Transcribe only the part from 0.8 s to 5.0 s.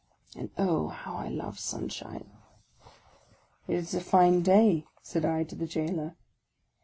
how I love sunshine!" It is a fine day!"